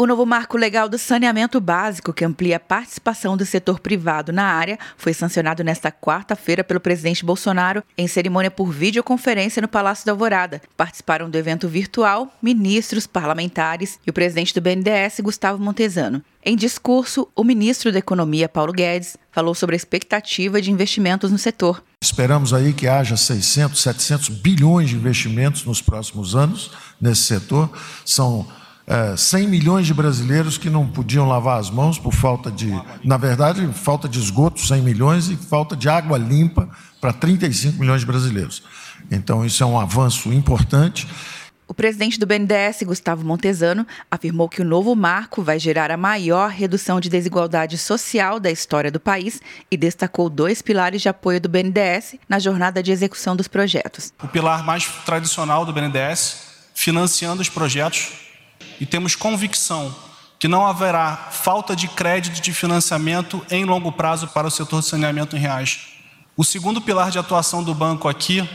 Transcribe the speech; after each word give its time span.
O 0.00 0.06
novo 0.06 0.24
marco 0.24 0.56
legal 0.56 0.88
do 0.88 0.96
saneamento 0.96 1.60
básico, 1.60 2.14
que 2.14 2.24
amplia 2.24 2.56
a 2.56 2.58
participação 2.58 3.36
do 3.36 3.44
setor 3.44 3.80
privado 3.80 4.32
na 4.32 4.44
área, 4.44 4.78
foi 4.96 5.12
sancionado 5.12 5.62
nesta 5.62 5.92
quarta-feira 5.92 6.64
pelo 6.64 6.80
presidente 6.80 7.22
Bolsonaro 7.22 7.84
em 7.98 8.08
cerimônia 8.08 8.50
por 8.50 8.72
videoconferência 8.72 9.60
no 9.60 9.68
Palácio 9.68 10.06
da 10.06 10.12
Alvorada. 10.12 10.62
Participaram 10.74 11.28
do 11.28 11.36
evento 11.36 11.68
virtual 11.68 12.34
ministros, 12.40 13.06
parlamentares 13.06 14.00
e 14.06 14.08
o 14.08 14.12
presidente 14.14 14.54
do 14.54 14.62
BNDES, 14.62 15.20
Gustavo 15.20 15.62
Montesano. 15.62 16.24
Em 16.42 16.56
discurso, 16.56 17.28
o 17.36 17.44
ministro 17.44 17.92
da 17.92 17.98
Economia, 17.98 18.48
Paulo 18.48 18.72
Guedes, 18.72 19.18
falou 19.30 19.54
sobre 19.54 19.74
a 19.74 19.76
expectativa 19.76 20.62
de 20.62 20.70
investimentos 20.70 21.30
no 21.30 21.36
setor. 21.36 21.84
Esperamos 22.02 22.54
aí 22.54 22.72
que 22.72 22.88
haja 22.88 23.18
600, 23.18 23.78
700 23.78 24.28
bilhões 24.30 24.88
de 24.88 24.96
investimentos 24.96 25.62
nos 25.66 25.82
próximos 25.82 26.34
anos 26.34 26.70
nesse 26.98 27.24
setor. 27.24 27.70
São 28.02 28.48
é, 28.90 29.16
100 29.16 29.46
milhões 29.46 29.86
de 29.86 29.94
brasileiros 29.94 30.58
que 30.58 30.68
não 30.68 30.84
podiam 30.84 31.28
lavar 31.28 31.60
as 31.60 31.70
mãos 31.70 31.96
por 31.96 32.12
falta 32.12 32.50
de, 32.50 32.68
na 33.04 33.16
verdade, 33.16 33.64
falta 33.72 34.08
de 34.08 34.18
esgoto, 34.18 34.60
100 34.60 34.82
milhões, 34.82 35.28
e 35.28 35.36
falta 35.36 35.76
de 35.76 35.88
água 35.88 36.18
limpa 36.18 36.68
para 37.00 37.12
35 37.12 37.78
milhões 37.78 38.00
de 38.00 38.06
brasileiros. 38.06 38.64
Então, 39.08 39.46
isso 39.46 39.62
é 39.62 39.66
um 39.66 39.78
avanço 39.78 40.32
importante. 40.32 41.06
O 41.68 41.72
presidente 41.72 42.18
do 42.18 42.26
BNDES, 42.26 42.82
Gustavo 42.82 43.24
Montesano, 43.24 43.86
afirmou 44.10 44.48
que 44.48 44.60
o 44.60 44.64
novo 44.64 44.96
marco 44.96 45.40
vai 45.40 45.56
gerar 45.60 45.92
a 45.92 45.96
maior 45.96 46.50
redução 46.50 46.98
de 46.98 47.08
desigualdade 47.08 47.78
social 47.78 48.40
da 48.40 48.50
história 48.50 48.90
do 48.90 48.98
país 48.98 49.40
e 49.70 49.76
destacou 49.76 50.28
dois 50.28 50.60
pilares 50.60 51.00
de 51.00 51.08
apoio 51.08 51.40
do 51.40 51.48
BNDES 51.48 52.16
na 52.28 52.40
jornada 52.40 52.82
de 52.82 52.90
execução 52.90 53.36
dos 53.36 53.46
projetos. 53.46 54.12
O 54.20 54.26
pilar 54.26 54.64
mais 54.64 54.84
tradicional 55.06 55.64
do 55.64 55.72
BNDES, 55.72 56.38
financiando 56.74 57.40
os 57.40 57.48
projetos 57.48 58.29
e 58.80 58.86
temos 58.86 59.14
convicção 59.14 59.94
que 60.38 60.48
não 60.48 60.66
haverá 60.66 61.28
falta 61.30 61.76
de 61.76 61.86
crédito 61.86 62.40
de 62.40 62.52
financiamento 62.52 63.44
em 63.50 63.64
longo 63.64 63.92
prazo 63.92 64.28
para 64.28 64.46
o 64.46 64.50
setor 64.50 64.80
de 64.80 64.86
saneamento 64.86 65.36
em 65.36 65.38
reais. 65.38 65.88
O 66.36 66.42
segundo 66.42 66.80
pilar 66.80 67.10
de 67.10 67.18
atuação 67.18 67.62
do 67.62 67.74
banco 67.74 68.08
aqui 68.08 68.48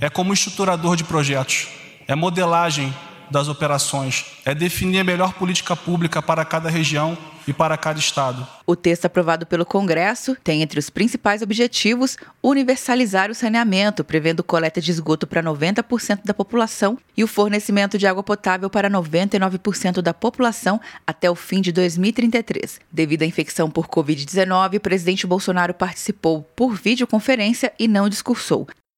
é 0.00 0.10
como 0.10 0.32
estruturador 0.32 0.96
de 0.96 1.04
projetos, 1.04 1.68
é 2.08 2.14
modelagem 2.14 2.92
das 3.30 3.48
operações, 3.48 4.26
é 4.44 4.54
definir 4.54 5.00
a 5.00 5.04
melhor 5.04 5.34
política 5.34 5.76
pública 5.76 6.22
para 6.22 6.44
cada 6.44 6.68
região 6.68 7.16
e 7.48 7.52
para 7.52 7.76
cada 7.78 7.98
estado. 7.98 8.46
O 8.66 8.76
texto 8.76 9.06
aprovado 9.06 9.46
pelo 9.46 9.64
Congresso 9.64 10.36
tem 10.44 10.60
entre 10.60 10.78
os 10.78 10.90
principais 10.90 11.40
objetivos 11.40 12.18
universalizar 12.42 13.30
o 13.30 13.34
saneamento, 13.34 14.04
prevendo 14.04 14.44
coleta 14.44 14.80
de 14.80 14.90
esgoto 14.90 15.26
para 15.26 15.42
90% 15.42 16.20
da 16.24 16.34
população 16.34 16.98
e 17.16 17.24
o 17.24 17.26
fornecimento 17.26 17.96
de 17.96 18.06
água 18.06 18.22
potável 18.22 18.68
para 18.68 18.90
99% 18.90 20.02
da 20.02 20.12
população 20.12 20.78
até 21.06 21.30
o 21.30 21.34
fim 21.34 21.62
de 21.62 21.72
2033. 21.72 22.80
Devido 22.92 23.22
à 23.22 23.26
infecção 23.26 23.70
por 23.70 23.88
Covid-19, 23.88 24.76
o 24.76 24.80
presidente 24.80 25.26
Bolsonaro 25.26 25.72
participou 25.72 26.42
por 26.54 26.74
videoconferência 26.74 27.72
e 27.78 27.88
não 27.88 28.08
discursou. 28.10 28.66